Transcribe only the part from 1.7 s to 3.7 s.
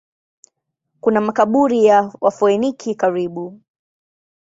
ya Wafoeniki karibu.